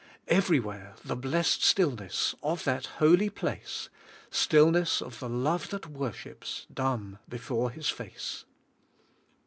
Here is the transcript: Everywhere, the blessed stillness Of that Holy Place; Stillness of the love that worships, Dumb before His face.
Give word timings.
Everywhere, 0.29 0.95
the 1.05 1.15
blessed 1.15 1.61
stillness 1.63 2.33
Of 2.41 2.63
that 2.63 2.87
Holy 2.97 3.29
Place; 3.29 3.89
Stillness 4.31 4.99
of 4.99 5.19
the 5.19 5.29
love 5.29 5.69
that 5.69 5.85
worships, 5.91 6.65
Dumb 6.73 7.19
before 7.29 7.69
His 7.69 7.89
face. 7.89 8.45